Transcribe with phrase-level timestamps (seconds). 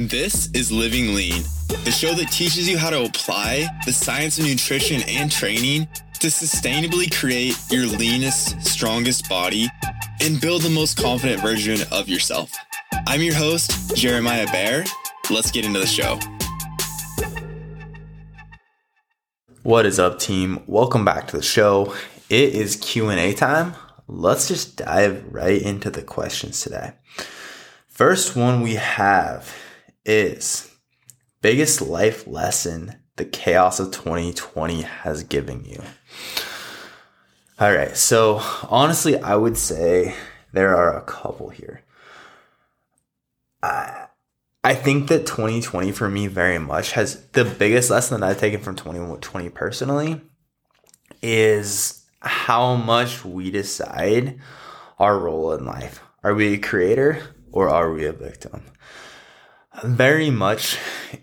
[0.00, 1.42] This is Living Lean,
[1.84, 5.88] the show that teaches you how to apply the science of nutrition and training
[6.20, 9.66] to sustainably create your leanest, strongest body
[10.20, 12.52] and build the most confident version of yourself.
[13.08, 14.84] I'm your host, Jeremiah Bear.
[15.32, 16.20] Let's get into the show.
[19.64, 20.62] What is up, team?
[20.68, 21.92] Welcome back to the show.
[22.30, 23.74] It is Q&A time.
[24.06, 26.92] Let's just dive right into the questions today.
[27.88, 29.52] First one we have
[30.08, 30.74] is
[31.42, 35.82] biggest life lesson the chaos of 2020 has given you?
[37.60, 37.96] All right.
[37.96, 40.14] So, honestly, I would say
[40.52, 41.82] there are a couple here.
[43.62, 44.06] I,
[44.64, 48.60] I think that 2020 for me very much has the biggest lesson that I've taken
[48.60, 50.20] from 2020 personally
[51.20, 54.38] is how much we decide
[54.98, 56.00] our role in life.
[56.22, 57.22] Are we a creator
[57.52, 58.62] or are we a victim?
[59.84, 60.78] Very much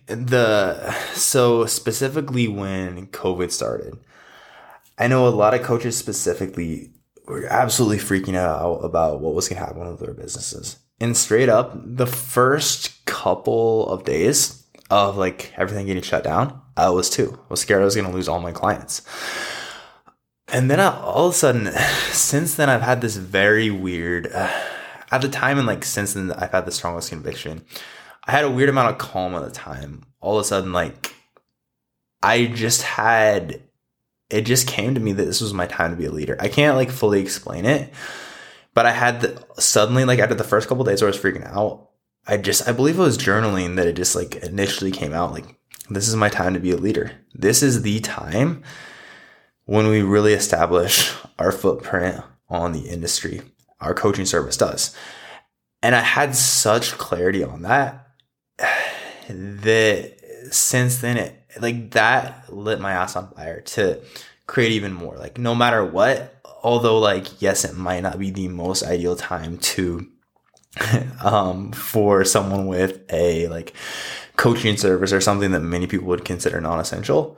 [0.08, 3.98] the so specifically when COVID started,
[4.98, 6.92] I know a lot of coaches specifically
[7.26, 10.78] were absolutely freaking out about what was going to happen with their businesses.
[11.00, 16.90] And straight up, the first couple of days of like everything getting shut down, I
[16.90, 17.38] was too.
[17.42, 19.02] I was scared I was going to lose all my clients.
[20.48, 21.72] And then all of a sudden,
[22.12, 24.52] since then, I've had this very weird, uh,
[25.12, 27.66] at the time, and like since then, I've had the strongest conviction
[28.28, 30.04] I had a weird amount of calm at the time.
[30.20, 31.14] All of a sudden, like,
[32.24, 33.62] I just had,
[34.30, 36.36] it just came to me that this was my time to be a leader.
[36.40, 37.94] I can't like fully explain it,
[38.74, 41.46] but I had the, suddenly, like, after the first couple days where I was freaking
[41.46, 41.90] out,
[42.28, 45.46] I just, I believe it was journaling that it just like initially came out like,
[45.92, 47.12] this is my time to be a leader.
[47.36, 48.64] This is the time
[49.66, 53.42] when we really establish our footprint on the industry.
[53.80, 54.96] Our coaching service does.
[55.84, 58.05] And I had such clarity on that
[59.30, 60.14] that
[60.52, 64.02] since then it like that lit my ass on fire to
[64.48, 65.16] create even more.
[65.18, 69.58] Like no matter what, although like yes, it might not be the most ideal time
[69.58, 70.08] to
[71.24, 73.74] um for someone with a like
[74.36, 77.38] coaching service or something that many people would consider non-essential.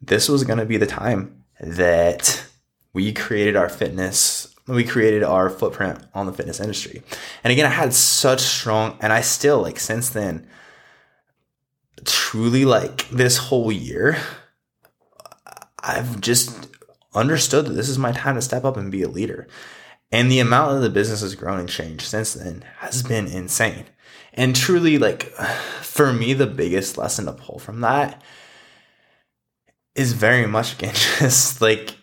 [0.00, 2.46] This was going to be the time that
[2.92, 7.00] we created our fitness we created our footprint on the fitness industry.
[7.44, 10.48] And again, I had such strong and I still like since then
[12.04, 14.18] truly like this whole year,
[15.82, 16.68] I've just
[17.14, 19.46] understood that this is my time to step up and be a leader.
[20.12, 23.86] And the amount that the business has grown and changed since then has been insane.
[24.34, 25.24] And truly, like,
[25.80, 28.22] for me, the biggest lesson to pull from that
[29.94, 31.96] is very much again just like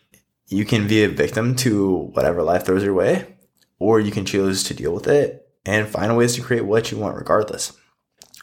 [0.48, 3.38] you can be a victim to whatever life throws your way,
[3.80, 6.98] or you can choose to deal with it and find ways to create what you
[6.98, 7.78] want regardless.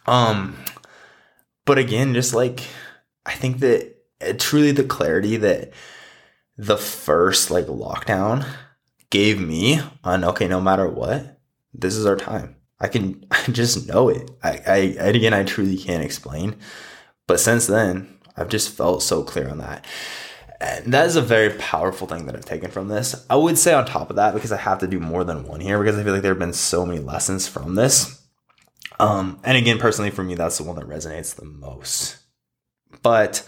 [0.06, 0.56] Um,
[1.70, 2.64] but again, just like
[3.24, 5.72] I think that uh, truly the clarity that
[6.56, 8.44] the first like lockdown
[9.10, 11.38] gave me on okay, no matter what,
[11.72, 12.56] this is our time.
[12.80, 14.28] I can I just know it.
[14.42, 14.76] I, I
[15.10, 16.56] again I truly can't explain.
[17.28, 19.86] But since then, I've just felt so clear on that.
[20.60, 23.24] And that is a very powerful thing that I've taken from this.
[23.30, 25.60] I would say on top of that, because I have to do more than one
[25.60, 28.19] here, because I feel like there have been so many lessons from this.
[29.00, 32.18] Um, and again, personally, for me, that's the one that resonates the most.
[33.02, 33.42] But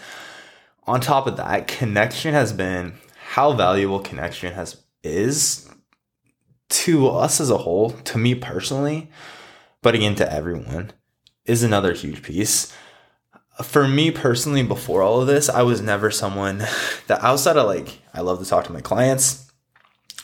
[0.87, 2.95] on top of that, connection has been
[3.33, 5.69] how valuable connection has is
[6.71, 9.11] to us as a whole, to me personally,
[9.83, 10.93] but again to everyone,
[11.45, 12.73] is another huge piece.
[13.63, 16.59] For me personally, before all of this, I was never someone
[17.09, 19.53] that outside of like I love to talk to my clients.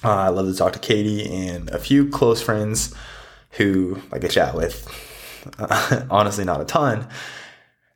[0.03, 2.95] Uh, I love to talk to Katie and a few close friends
[3.53, 4.89] who like I chat with
[6.10, 7.09] honestly, not a ton.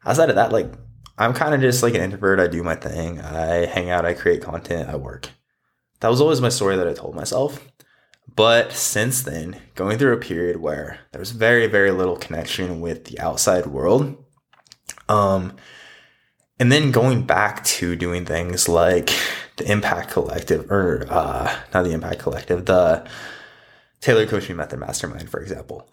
[0.04, 0.72] Outside of that, like
[1.18, 2.40] I'm kind of just like an introvert.
[2.40, 3.20] I do my thing.
[3.20, 4.04] I hang out.
[4.04, 4.88] I create content.
[4.88, 5.28] I work.
[6.00, 7.64] That was always my story that I told myself.
[8.34, 13.04] But since then, going through a period where there was very, very little connection with
[13.04, 14.24] the outside world,
[15.08, 15.56] um,
[16.58, 19.10] and then going back to doing things like
[19.56, 23.06] the Impact Collective, or uh, not the Impact Collective, the
[24.00, 25.92] Tailored Coaching Method Mastermind, for example,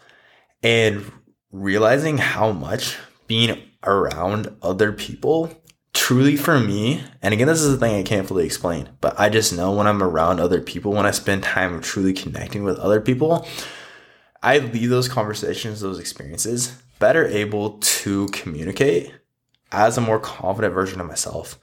[0.63, 1.11] and
[1.51, 2.97] realizing how much
[3.27, 5.51] being around other people
[5.93, 9.29] truly for me, and again, this is the thing I can't fully explain, but I
[9.29, 13.01] just know when I'm around other people, when I spend time truly connecting with other
[13.01, 13.47] people,
[14.41, 19.13] I leave those conversations, those experiences better able to communicate
[19.71, 21.57] as a more confident version of myself.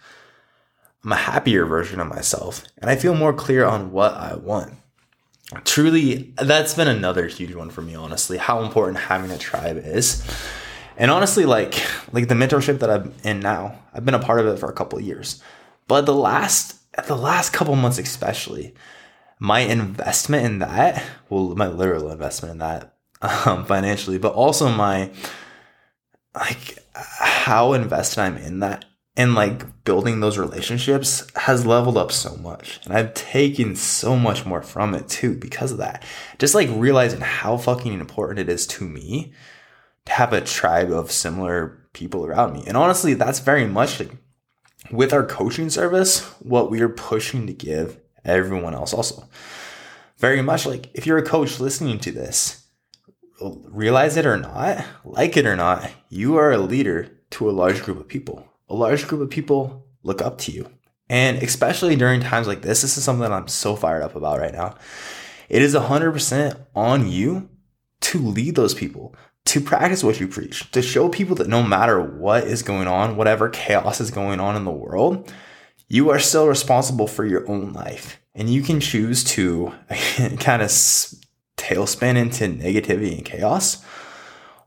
[1.05, 4.75] I'm a happier version of myself, and I feel more clear on what I want
[5.65, 10.25] truly that's been another huge one for me honestly how important having a tribe is
[10.97, 11.75] And honestly, like
[12.13, 14.75] like the mentorship that I'm in now, I've been a part of it for a
[14.75, 15.43] couple years.
[15.89, 16.75] But the last
[17.07, 18.75] the last couple months especially,
[19.39, 22.95] my investment in that, well, my literal investment in that
[23.47, 25.11] um, financially, but also my
[26.35, 32.37] like how invested I'm in that and like building those relationships has leveled up so
[32.37, 32.81] much.
[32.85, 36.05] And I've taken so much more from it too because of that.
[36.39, 39.33] Just like realizing how fucking important it is to me
[40.05, 42.65] to have a tribe of similar people around me.
[42.67, 44.13] And honestly, that's very much like
[44.91, 49.29] with our coaching service, what we are pushing to give everyone else also.
[50.19, 52.67] Very much like if you're a coach listening to this,
[53.41, 57.83] realize it or not, like it or not, you are a leader to a large
[57.83, 58.47] group of people.
[58.69, 60.71] A large group of people look up to you.
[61.09, 64.41] And especially during times like this, this is something that I'm so fired up about
[64.41, 64.77] right now.
[65.49, 67.49] It is 100% on you
[68.01, 69.15] to lead those people,
[69.47, 73.17] to practice what you preach, to show people that no matter what is going on,
[73.17, 75.33] whatever chaos is going on in the world,
[75.89, 78.21] you are still responsible for your own life.
[78.35, 79.73] And you can choose to
[80.41, 80.69] kind of
[81.57, 83.85] tailspin into negativity and chaos,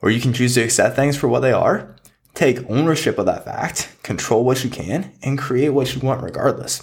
[0.01, 1.95] or you can choose to accept things for what they are,
[2.33, 6.81] take ownership of that fact, control what you can, and create what you want regardless.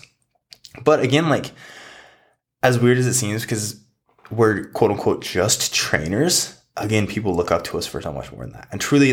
[0.84, 1.52] But again, like,
[2.62, 3.80] as weird as it seems, because
[4.30, 8.42] we're quote unquote just trainers, again, people look up to us for so much more
[8.42, 8.68] than that.
[8.70, 9.12] And truly,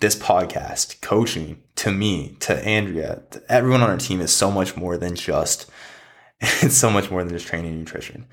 [0.00, 4.76] this podcast, coaching to me, to Andrea, to everyone on our team is so much
[4.76, 5.70] more than just,
[6.40, 8.26] it's so much more than just training nutrition.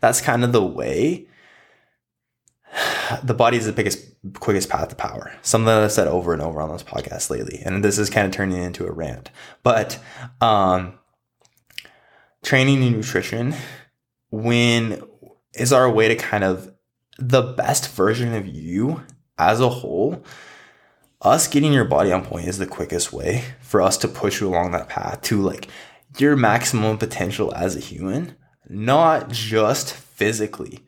[0.00, 1.26] That's kind of the way
[3.22, 4.04] the body is the biggest,
[4.40, 5.32] quickest path to power.
[5.42, 7.60] Something that I've said over and over on this podcast lately.
[7.64, 9.30] And this is kind of turning into a rant.
[9.62, 9.98] But
[10.40, 10.98] um,
[12.42, 13.54] training and nutrition,
[14.30, 15.02] when
[15.54, 16.72] is our way to kind of
[17.18, 19.02] the best version of you
[19.36, 20.24] as a whole.
[21.20, 24.48] Us getting your body on point is the quickest way for us to push you
[24.48, 25.68] along that path to like
[26.16, 28.36] your maximum potential as a human,
[28.68, 30.84] not just physically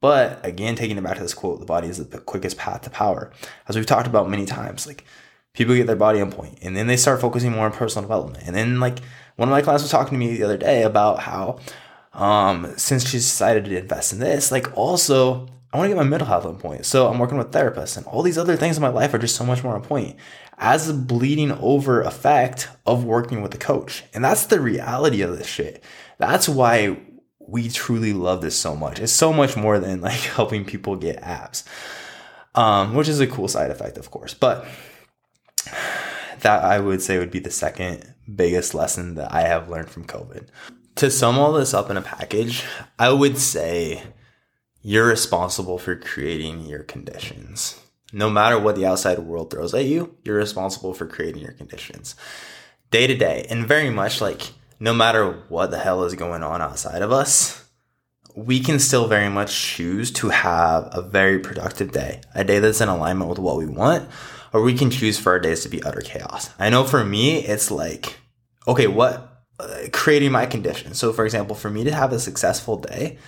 [0.00, 2.90] but again, taking it back to this quote, the body is the quickest path to
[2.90, 3.32] power.
[3.68, 5.04] As we've talked about many times, like
[5.54, 8.44] people get their body on point and then they start focusing more on personal development.
[8.46, 9.00] And then like
[9.36, 11.58] one of my clients was talking to me the other day about how
[12.14, 16.08] um since she's decided to invest in this, like also I want to get my
[16.08, 16.86] mental health on point.
[16.86, 19.36] So I'm working with therapists and all these other things in my life are just
[19.36, 20.16] so much more on point
[20.56, 24.04] as a bleeding over effect of working with a coach.
[24.14, 25.84] And that's the reality of this shit.
[26.18, 26.98] That's why
[27.48, 29.00] we truly love this so much.
[29.00, 31.64] It's so much more than like helping people get abs,
[32.54, 34.34] um, which is a cool side effect, of course.
[34.34, 34.66] But
[36.40, 40.04] that I would say would be the second biggest lesson that I have learned from
[40.04, 40.48] COVID.
[40.96, 42.64] To sum all this up in a package,
[42.98, 44.02] I would say
[44.82, 47.80] you're responsible for creating your conditions.
[48.12, 52.14] No matter what the outside world throws at you, you're responsible for creating your conditions
[52.90, 53.46] day to day.
[53.50, 57.68] And very much like no matter what the hell is going on outside of us,
[58.34, 62.80] we can still very much choose to have a very productive day, a day that's
[62.80, 64.08] in alignment with what we want,
[64.52, 66.50] or we can choose for our days to be utter chaos.
[66.58, 68.18] I know for me, it's like,
[68.66, 70.98] okay, what, uh, creating my conditions.
[70.98, 73.18] So, for example, for me to have a successful day,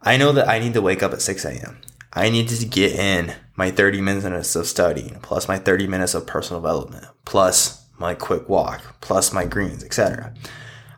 [0.00, 1.80] I know that I need to wake up at 6 a.m.
[2.12, 6.26] I need to get in my 30 minutes of studying, plus my 30 minutes of
[6.26, 10.34] personal development, plus my quick walk, plus my greens, etc.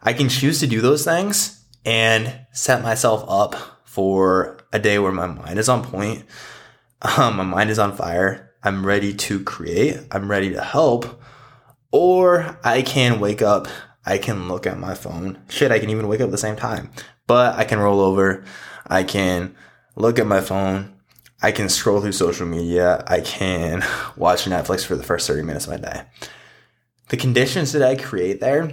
[0.02, 5.12] I can choose to do those things and set myself up for a day where
[5.12, 6.24] my mind is on point,
[7.18, 11.20] um, my mind is on fire, I'm ready to create, I'm ready to help,
[11.92, 13.68] or I can wake up,
[14.04, 15.38] I can look at my phone.
[15.48, 16.90] Shit, I can even wake up at the same time,
[17.26, 18.44] but I can roll over,
[18.86, 19.54] I can
[19.94, 20.94] look at my phone,
[21.42, 23.84] I can scroll through social media, I can
[24.16, 26.02] watch Netflix for the first 30 minutes of my day
[27.08, 28.72] the conditions that I create there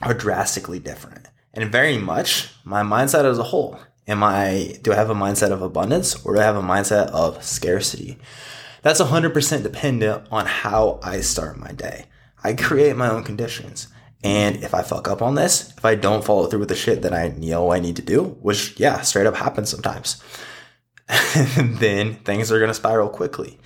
[0.00, 1.28] are drastically different.
[1.54, 3.78] And very much my mindset as a whole.
[4.08, 7.08] Am I, do I have a mindset of abundance or do I have a mindset
[7.08, 8.18] of scarcity?
[8.82, 12.06] That's 100% dependent on how I start my day.
[12.42, 13.86] I create my own conditions.
[14.24, 17.02] And if I fuck up on this, if I don't follow through with the shit
[17.02, 20.22] that I know I need to do, which yeah, straight up happens sometimes,
[21.56, 23.58] then things are to spiral quickly.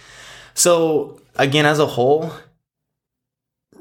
[0.55, 2.33] So again, as a whole,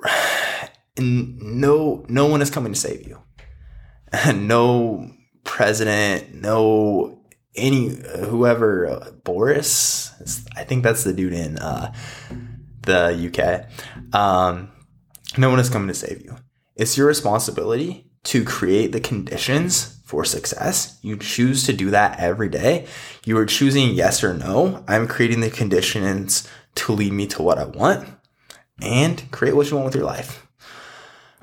[0.99, 3.21] no no one is coming to save you.
[4.33, 5.11] no
[5.43, 7.19] president, no
[7.55, 10.11] any whoever uh, Boris.
[10.55, 11.93] I think that's the dude in uh,
[12.83, 13.69] the UK.
[14.13, 14.71] Um,
[15.37, 16.35] no one is coming to save you.
[16.75, 20.99] It's your responsibility to create the conditions for success.
[21.01, 22.87] You choose to do that every day.
[23.25, 24.83] You are choosing yes or no.
[24.87, 28.07] I'm creating the conditions to lead me to what I want
[28.81, 30.47] and create what you want with your life.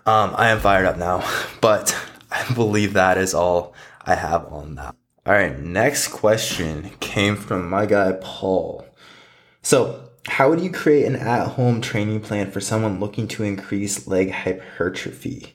[0.05, 1.29] Um, I am fired up now,
[1.61, 1.97] but
[2.31, 3.75] I believe that is all
[4.05, 4.95] I have on that.
[5.25, 8.85] All right, next question came from my guy Paul.
[9.63, 14.07] So, how would you create an at home training plan for someone looking to increase
[14.09, 15.55] leg hypertrophy?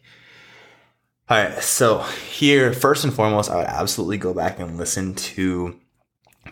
[1.29, 5.77] All right, so here, first and foremost, I would absolutely go back and listen to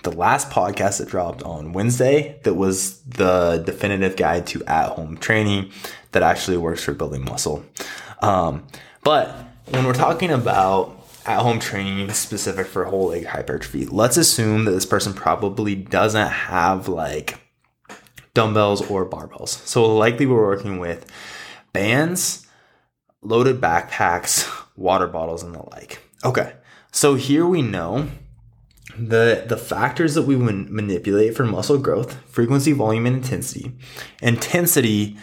[0.06, 5.18] the last podcast that dropped on Wednesday that was the definitive guide to at home
[5.18, 5.72] training
[6.14, 7.66] that actually works for building muscle.
[8.22, 8.66] Um,
[9.04, 9.36] but
[9.66, 14.72] when we're talking about at home training specific for whole leg hypertrophy, let's assume that
[14.72, 17.40] this person probably doesn't have like
[18.34, 19.50] dumbbells or barbells.
[19.68, 21.12] So likely we're working with
[21.74, 22.48] bands,
[23.22, 26.00] loaded backpacks, water bottles, and the like.
[26.24, 26.54] Okay.
[26.92, 28.08] So here we know
[28.98, 33.72] the the factors that we would manipulate for muscle growth frequency volume and intensity
[34.22, 35.18] intensity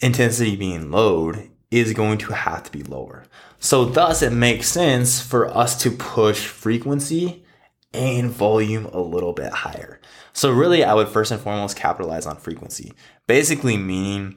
[0.00, 3.24] intensity being load is going to have to be lower.
[3.58, 7.44] So thus it makes sense for us to push frequency
[7.92, 10.00] and volume a little bit higher.
[10.32, 12.92] So really i would first and foremost capitalize on frequency
[13.26, 14.36] basically meaning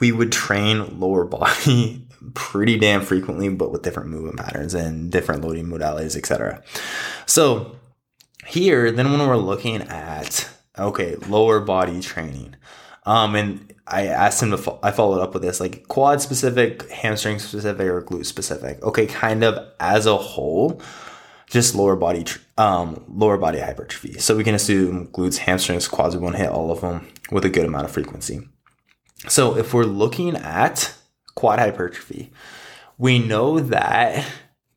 [0.00, 5.44] we would train lower body pretty damn frequently but with different movement patterns and different
[5.44, 6.62] loading modalities etc
[7.24, 7.76] so
[8.46, 10.48] here, then when we're looking at
[10.78, 12.54] okay, lower body training,
[13.04, 16.90] um, and I asked him to, fo- I followed up with this like quad specific,
[16.90, 18.82] hamstring specific, or glute specific.
[18.82, 20.82] Okay, kind of as a whole,
[21.48, 24.18] just lower body, tr- um, lower body hypertrophy.
[24.18, 26.16] So we can assume glutes, hamstrings, quads.
[26.16, 28.40] We want to hit all of them with a good amount of frequency.
[29.28, 30.92] So if we're looking at
[31.34, 32.32] quad hypertrophy,
[32.98, 34.24] we know that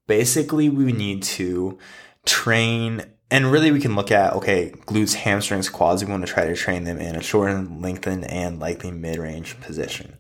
[0.07, 1.77] basically we need to
[2.25, 6.45] train and really we can look at okay glutes hamstrings quads we want to try
[6.45, 10.17] to train them in a shortened lengthened and likely mid-range position.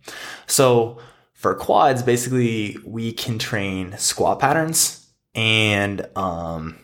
[0.47, 0.99] So
[1.33, 6.77] for quads basically we can train squat patterns and um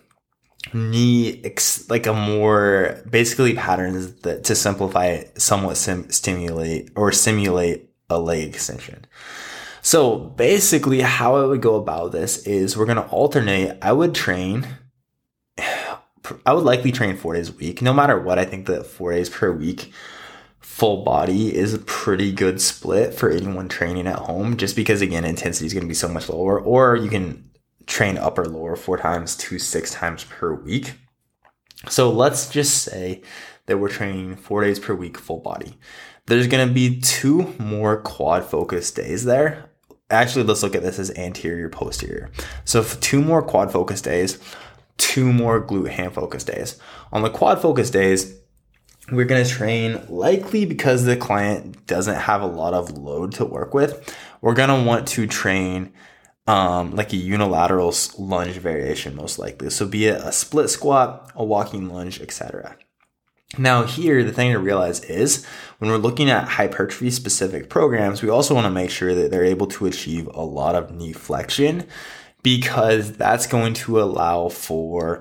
[0.73, 7.11] knee ex- like a more basically patterns that to simplify it somewhat sim- stimulate or
[7.11, 9.05] simulate a leg extension.
[9.81, 13.77] So basically how i would go about this is we're going to alternate.
[13.81, 14.67] I would train
[16.45, 17.81] I would likely train four days a week.
[17.81, 19.91] No matter what, I think that four days per week
[20.59, 25.23] full body is a pretty good split for anyone training at home just because again
[25.23, 27.49] intensity is going to be so much lower or you can
[27.85, 30.95] train upper lower four times to six times per week.
[31.87, 33.21] So let's just say
[33.67, 35.77] that we're training four days per week full body.
[36.25, 39.69] There's going to be two more quad focus days there.
[40.09, 42.31] Actually let's look at this as anterior posterior.
[42.65, 44.39] So two more quad focus days
[44.97, 46.79] two more glute ham focus days.
[47.11, 48.39] On the quad focus days,
[49.11, 53.45] we're going to train likely because the client doesn't have a lot of load to
[53.45, 54.15] work with.
[54.41, 55.93] We're going to want to train
[56.47, 59.69] um, like a unilateral lunge variation, most likely.
[59.69, 62.77] So, be it a split squat, a walking lunge, etc.
[63.57, 65.45] Now, here, the thing to realize is
[65.77, 69.45] when we're looking at hypertrophy specific programs, we also want to make sure that they're
[69.45, 71.87] able to achieve a lot of knee flexion
[72.45, 75.19] because that's going to allow for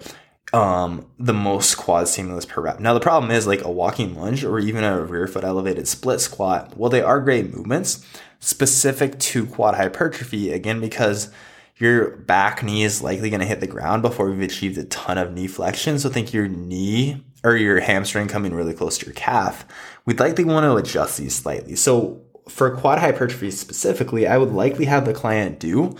[0.52, 2.80] um, the most quad stimulus per rep.
[2.80, 6.20] Now, the problem is like a walking lunge or even a rear foot elevated split
[6.20, 8.06] squat, well, they are great movements
[8.40, 11.30] specific to quad hypertrophy, again, because
[11.78, 15.16] your back knee is likely going to hit the ground before you've achieved a ton
[15.16, 15.98] of knee flexion.
[15.98, 19.64] So think your knee or your hamstring coming really close to your calf.
[20.04, 21.74] We'd likely want to adjust these slightly.
[21.74, 25.96] So for quad hypertrophy specifically, I would likely have the client do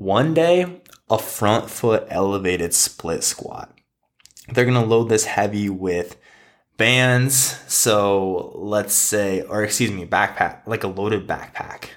[0.00, 0.80] one day,
[1.10, 3.70] a front foot elevated split squat.
[4.48, 6.16] They're going to load this heavy with
[6.78, 7.34] bands.
[7.68, 11.90] So let's say, or excuse me, backpack, like a loaded backpack.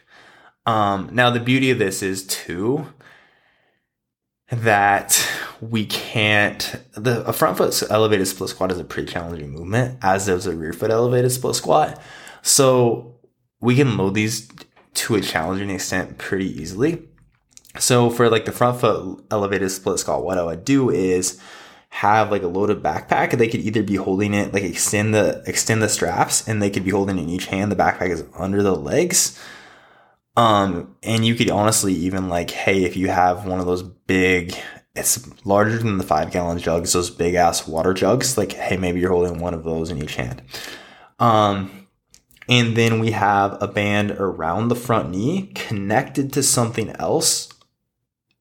[0.65, 2.87] Um, now, the beauty of this is too
[4.51, 5.25] that
[5.61, 6.75] we can't.
[6.95, 10.53] The a front foot elevated split squat is a pretty challenging movement, as is a
[10.53, 12.01] rear foot elevated split squat.
[12.41, 13.15] So
[13.61, 14.49] we can load these
[14.95, 17.07] to a challenging extent pretty easily.
[17.79, 21.39] So for like the front foot elevated split squat, what I would do is
[21.89, 23.37] have like a loaded backpack.
[23.37, 26.83] They could either be holding it, like extend the extend the straps, and they could
[26.83, 27.71] be holding it in each hand.
[27.71, 29.39] The backpack is under the legs.
[30.35, 34.55] Um, and you could honestly even like, hey, if you have one of those big,
[34.95, 38.99] it's larger than the five gallon jugs, those big ass water jugs, like, hey, maybe
[38.99, 40.41] you're holding one of those in each hand.
[41.19, 41.87] Um,
[42.49, 47.52] and then we have a band around the front knee connected to something else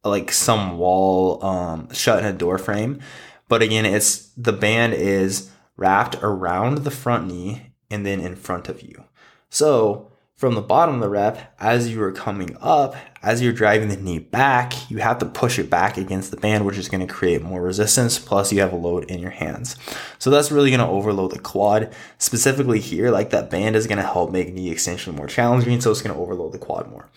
[0.04, 3.00] like some wall um, shut in a door frame.
[3.48, 8.68] But again, it's the band is wrapped around the front knee and then in front
[8.68, 9.04] of you.
[9.50, 10.10] So
[10.42, 13.96] from the bottom of the rep, as you are coming up, as you're driving the
[13.96, 17.14] knee back, you have to push it back against the band, which is going to
[17.14, 18.18] create more resistance.
[18.18, 19.76] Plus, you have a load in your hands.
[20.18, 21.94] So that's really going to overload the quad.
[22.18, 25.80] Specifically here, like that band is going to help make knee extension more challenging.
[25.80, 27.08] So it's going to overload the quad more.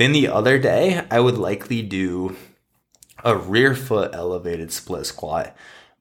[0.00, 2.34] Then the other day, I would likely do
[3.22, 5.54] a rear foot elevated split squat,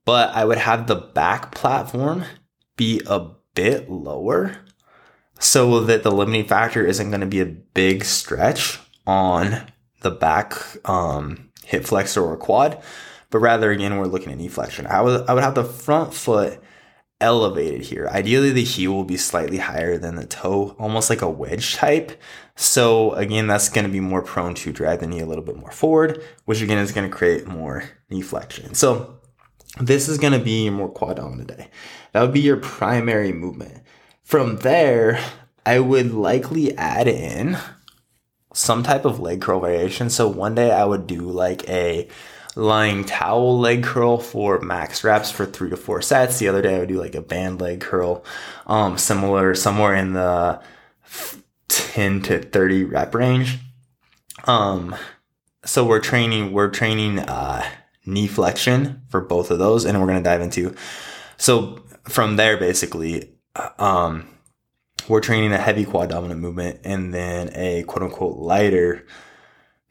[0.05, 2.23] but I would have the back platform
[2.77, 4.55] be a bit lower
[5.37, 10.53] so that the limiting factor isn't going to be a big stretch on the back
[10.87, 12.81] um, hip flexor or quad,
[13.29, 14.87] but rather again we're looking at knee flexion.
[14.87, 16.61] I would I would have the front foot
[17.21, 18.07] elevated here.
[18.11, 22.19] Ideally, the heel will be slightly higher than the toe, almost like a wedge type.
[22.55, 25.57] So again, that's going to be more prone to drag the knee a little bit
[25.57, 28.73] more forward, which again is going to create more knee flexion.
[28.73, 29.19] So
[29.79, 31.69] this is going to be your more quad dominant day.
[32.11, 33.83] That would be your primary movement.
[34.23, 35.19] From there,
[35.65, 37.57] I would likely add in
[38.53, 40.09] some type of leg curl variation.
[40.09, 42.07] So one day I would do like a
[42.59, 46.39] lying towel leg curl for max reps for three to four sets.
[46.39, 48.23] The other day I would do like a band leg curl,
[48.67, 50.61] um, similar somewhere in the
[51.69, 53.57] 10 to 30 rep range.
[54.45, 54.95] Um,
[55.65, 57.67] so we're training, we're training, uh,
[58.05, 59.85] knee flexion for both of those.
[59.85, 60.75] And we're going to dive into,
[61.37, 63.31] so from there, basically,
[63.77, 64.27] um,
[65.07, 69.05] we're training a heavy quad dominant movement and then a quote unquote lighter,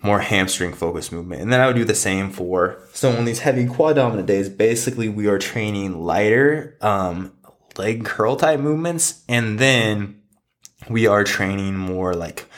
[0.03, 1.43] more hamstring focused movement.
[1.43, 4.49] And then I would do the same for, so on these heavy quad dominant days,
[4.49, 7.33] basically we are training lighter, um,
[7.77, 9.25] leg curl type movements.
[9.29, 10.21] And then
[10.89, 12.49] we are training more like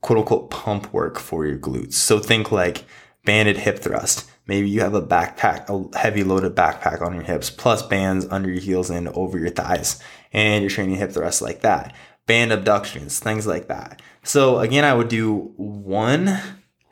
[0.00, 1.94] quote unquote pump work for your glutes.
[1.94, 2.84] So think like
[3.24, 4.30] banded hip thrust.
[4.46, 8.50] Maybe you have a backpack, a heavy loaded backpack on your hips, plus bands under
[8.50, 10.02] your heels and over your thighs.
[10.32, 11.94] And you're training hip thrust like that.
[12.26, 14.00] Band abductions, things like that.
[14.24, 16.40] So again, I would do one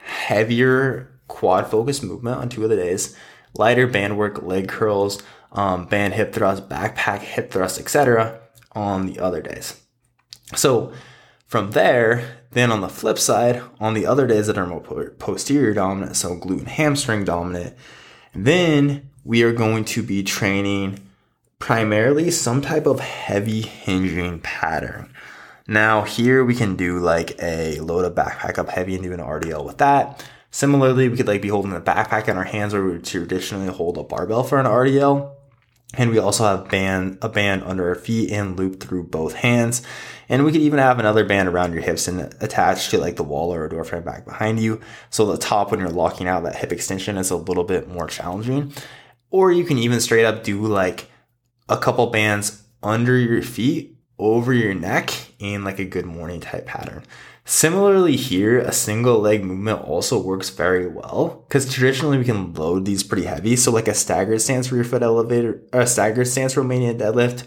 [0.09, 3.17] heavier quad focus movement on two of the days,
[3.55, 8.41] lighter band work, leg curls, um, band hip thrust, backpack hip thrust, etc.
[8.73, 9.81] on the other days.
[10.55, 10.93] So
[11.47, 15.75] from there, then on the flip side, on the other days that are more posterior
[15.75, 17.77] dominant, so glute and hamstring dominant,
[18.35, 21.01] then we are going to be training
[21.59, 25.13] primarily some type of heavy hinging pattern.
[25.69, 29.21] Now here we can do like a load a backpack up heavy and do an
[29.21, 30.25] RDL with that.
[30.51, 33.69] Similarly, we could like be holding the backpack in our hands where we would traditionally
[33.69, 35.35] hold a barbell for an RDL.
[35.95, 39.83] And we also have band, a band under our feet and loop through both hands.
[40.29, 43.23] And we could even have another band around your hips and attached to like the
[43.23, 44.81] wall or a door frame back behind you.
[45.11, 48.07] So the top, when you're locking out that hip extension is a little bit more
[48.07, 48.73] challenging.
[49.31, 51.11] Or you can even straight up do like
[51.69, 56.67] a couple bands under your feet, over your neck in like a good morning type
[56.67, 57.03] pattern.
[57.45, 62.85] Similarly here, a single leg movement also works very well because traditionally we can load
[62.85, 63.57] these pretty heavy.
[63.57, 67.47] So like a staggered stance rear foot elevator, a staggered stance Romanian deadlift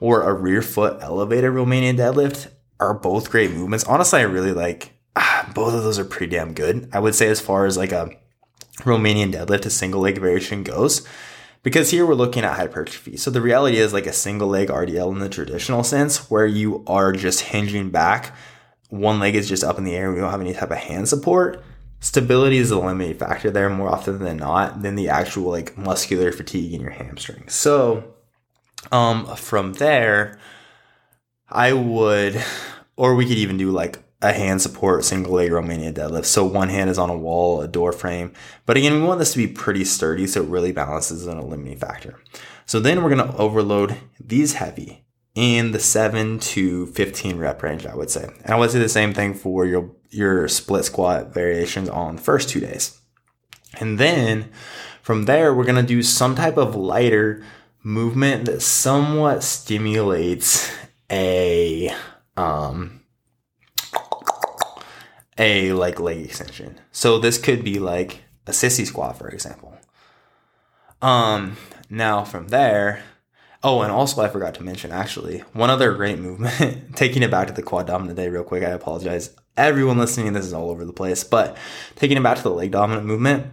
[0.00, 2.48] or a rear foot elevated Romanian deadlift
[2.80, 3.84] are both great movements.
[3.84, 6.88] Honestly, I really like ah, both of those are pretty damn good.
[6.92, 8.10] I would say as far as like a
[8.80, 11.06] Romanian deadlift, a single leg variation goes,
[11.62, 13.16] because here we're looking at hypertrophy.
[13.16, 16.84] So the reality is like a single leg RDL in the traditional sense where you
[16.86, 18.32] are just hinging back
[18.88, 20.12] one leg is just up in the air.
[20.12, 21.62] We don't have any type of hand support.
[22.00, 26.30] Stability is the limiting factor there more often than not than the actual like muscular
[26.30, 27.54] fatigue in your hamstrings.
[27.54, 28.04] So,
[28.92, 30.38] um, from there,
[31.48, 32.42] I would,
[32.96, 36.24] or we could even do like a hand support single leg Romanian deadlift.
[36.24, 38.32] So one hand is on a wall, a door frame.
[38.64, 41.44] But again, we want this to be pretty sturdy so it really balances on a
[41.44, 42.18] limiting factor.
[42.64, 47.84] So then we're going to overload these heavy in the 7 to 15 rep range,
[47.84, 48.24] I would say.
[48.42, 52.22] And I would say the same thing for your, your split squat variations on the
[52.22, 52.98] first two days.
[53.78, 54.50] And then
[55.02, 57.44] from there, we're going to do some type of lighter
[57.82, 60.74] movement that somewhat stimulates
[61.10, 61.94] a,
[62.38, 63.02] um,
[65.38, 66.80] a like leg extension.
[66.92, 69.76] So this could be like a sissy squat, for example.
[71.02, 71.56] Um,
[71.90, 73.04] now from there,
[73.62, 76.94] Oh, and also I forgot to mention actually one other great movement.
[76.96, 78.62] taking it back to the quad dominant day real quick.
[78.62, 80.32] I apologize, everyone listening.
[80.32, 81.56] This is all over the place, but
[81.96, 83.46] taking it back to the leg dominant movement,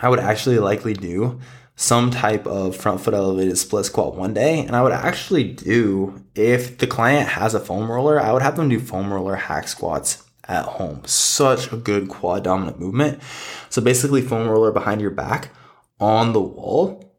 [0.00, 1.38] I would actually likely do
[1.76, 6.24] some type of front foot elevated split squat one day, and I would actually do
[6.34, 9.68] if the client has a foam roller, I would have them do foam roller hack
[9.68, 11.02] squats at home.
[11.04, 13.22] Such a good quad dominant movement.
[13.68, 15.50] So basically, foam roller behind your back
[16.00, 17.14] on the wall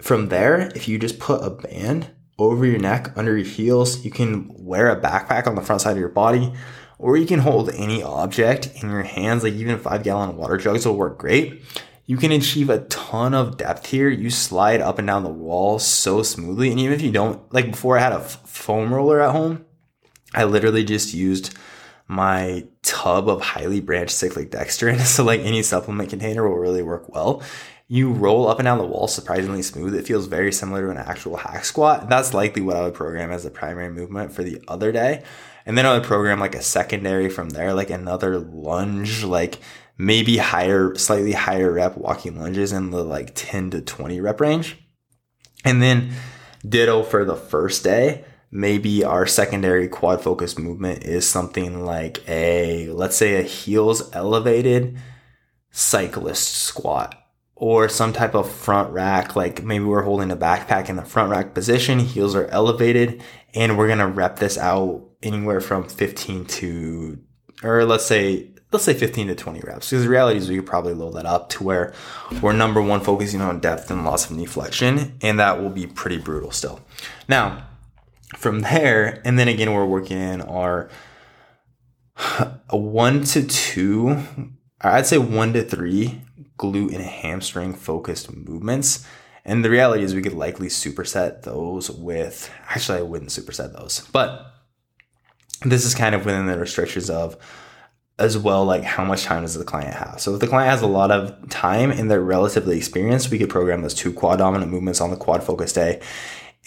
[0.00, 4.04] from there, if you just put a band over your neck, under your heels.
[4.04, 6.52] You can wear a backpack on the front side of your body,
[6.98, 10.86] or you can hold any object in your hands, like even five gallon water jugs
[10.86, 11.62] will work great.
[12.04, 14.08] You can achieve a ton of depth here.
[14.08, 16.70] You slide up and down the wall so smoothly.
[16.70, 19.64] And even if you don't, like before I had a foam roller at home,
[20.34, 21.56] I literally just used
[22.08, 25.00] my tub of highly branched cyclic dextrin.
[25.06, 27.42] So like any supplement container will really work well.
[27.88, 29.94] You roll up and down the wall surprisingly smooth.
[29.94, 32.08] It feels very similar to an actual hack squat.
[32.08, 35.22] That's likely what I would program as the primary movement for the other day.
[35.66, 39.60] And then I would program like a secondary from there, like another lunge, like
[39.98, 44.78] maybe higher, slightly higher rep walking lunges in the like 10 to 20 rep range.
[45.64, 46.12] And then
[46.66, 52.90] ditto for the first day maybe our secondary quad focus movement is something like a,
[52.90, 54.98] let's say a heels elevated
[55.70, 57.18] cyclist squat
[57.54, 59.34] or some type of front rack.
[59.34, 63.22] Like maybe we're holding a backpack in the front rack position, heels are elevated
[63.54, 67.18] and we're going to rep this out anywhere from 15 to,
[67.62, 69.88] or let's say, let's say 15 to 20 reps.
[69.88, 71.94] Because the reality is we could probably load that up to where
[72.42, 75.16] we're number one focusing on depth and loss of knee flexion.
[75.22, 76.80] And that will be pretty brutal still.
[77.28, 77.66] Now,
[78.36, 80.90] from there, and then again, we're working in our
[82.70, 84.22] one to two,
[84.80, 86.22] I'd say one to three
[86.58, 89.06] glute and hamstring focused movements.
[89.44, 94.06] And the reality is, we could likely superset those with, actually, I wouldn't superset those,
[94.12, 94.46] but
[95.64, 97.36] this is kind of within the restrictions of
[98.18, 100.20] as well, like how much time does the client have?
[100.20, 103.48] So if the client has a lot of time and they're relatively experienced, we could
[103.48, 106.00] program those two quad dominant movements on the quad focus day.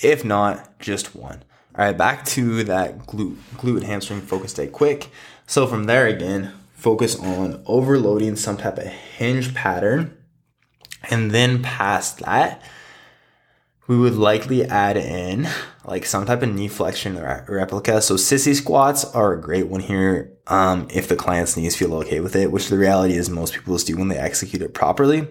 [0.01, 1.43] If not, just one.
[1.77, 5.09] All right, back to that glute, glute hamstring focus day quick.
[5.45, 10.15] So from there again, focus on overloading some type of hinge pattern.
[11.09, 12.61] And then past that,
[13.87, 15.49] we would likely add in
[15.83, 18.01] like some type of knee flexion replica.
[18.01, 20.31] So sissy squats are a great one here.
[20.47, 23.75] Um, if the client's knees feel okay with it, which the reality is most people
[23.75, 25.27] just do when they execute it properly.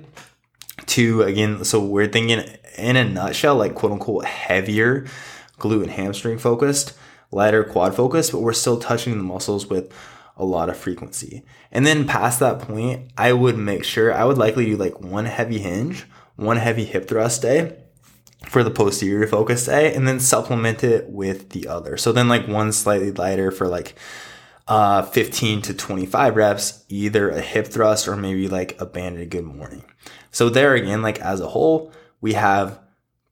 [0.86, 2.44] To again, so we're thinking
[2.76, 5.06] in a nutshell, like quote unquote heavier
[5.58, 6.94] glute and hamstring focused,
[7.30, 9.92] lighter quad focused, but we're still touching the muscles with
[10.36, 11.44] a lot of frequency.
[11.70, 15.26] And then past that point, I would make sure I would likely do like one
[15.26, 17.76] heavy hinge, one heavy hip thrust day
[18.48, 21.96] for the posterior focus day, and then supplement it with the other.
[21.96, 23.94] So then like one slightly lighter for like
[24.66, 29.44] uh 15 to 25 reps, either a hip thrust or maybe like a banded good
[29.44, 29.84] morning.
[30.30, 32.80] So there again, like as a whole, we have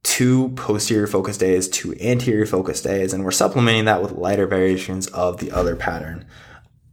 [0.03, 5.07] two posterior focus days, two anterior focus days, and we're supplementing that with lighter variations
[5.09, 6.27] of the other pattern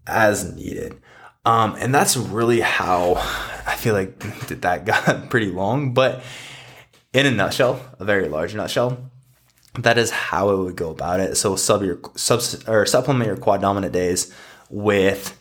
[0.06, 1.00] as needed.
[1.45, 3.15] Um, and that's really how
[3.65, 4.19] I feel like
[4.62, 6.22] that got pretty long, but
[7.13, 9.12] in a nutshell, a very large nutshell,
[9.80, 11.36] that is how I would go about it.
[11.36, 14.34] So sub your sub or supplement your quad dominant days
[14.69, 15.38] with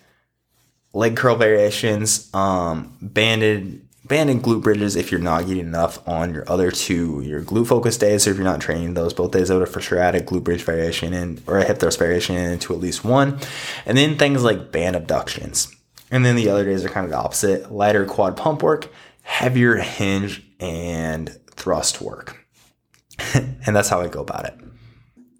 [0.92, 6.44] leg curl variations, um, banded banded glute bridges if you're not getting enough on your
[6.50, 8.24] other two, your glute focus days.
[8.24, 10.44] So if you're not training those both days, I would for sure add a glute
[10.44, 13.38] bridge variation and or a hip thrust variation into at least one.
[13.86, 15.74] And then things like band abductions.
[16.10, 17.70] And then the other days are kind of the opposite.
[17.70, 18.90] Lighter quad pump work,
[19.22, 22.36] heavier hinge and thrust work.
[23.34, 24.54] and that's how I go about it.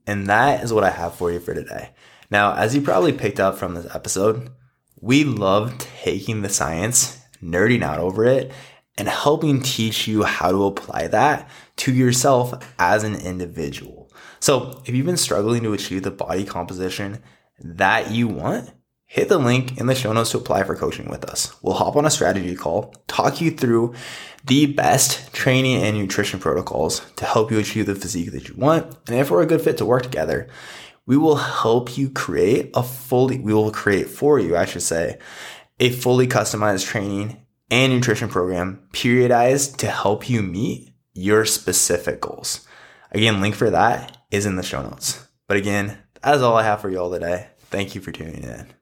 [0.07, 1.91] And that is what I have for you for today.
[2.31, 4.51] Now, as you probably picked up from this episode,
[5.01, 8.53] we love taking the science nerding out over it,
[8.97, 14.11] and helping teach you how to apply that to yourself as an individual.
[14.41, 17.23] So, if you've been struggling to achieve the body composition
[17.61, 18.73] that you want,
[19.05, 21.55] hit the link in the show notes to apply for coaching with us.
[21.63, 23.95] We'll hop on a strategy call, talk you through
[24.45, 28.87] the best training and nutrition protocols to help you achieve the physique that you want.
[29.09, 30.49] And if we're a good fit to work together,
[31.07, 35.19] we will help you create a fully, we will create for you, I should say,
[35.81, 42.67] a fully customized training and nutrition program periodized to help you meet your specific goals.
[43.13, 45.27] Again, link for that is in the show notes.
[45.47, 47.49] But again, that is all I have for you all today.
[47.71, 48.78] Thank you for tuning in.